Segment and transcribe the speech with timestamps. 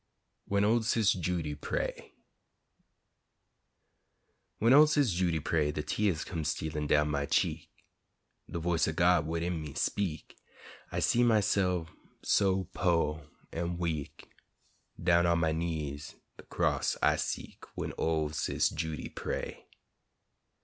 [0.45, 2.15] WHEN OL' SIS' JUDY PRAY
[4.57, 7.69] When ol' Sis' Judy pray, De teahs come stealin' down my cheek,
[8.49, 10.35] De voice ur God widin me speak';
[10.91, 11.89] I see myse'f
[12.23, 14.31] so po' an' weak,
[14.99, 19.67] Down on my knees de cross I seek, When ol' Sis' Judy pray.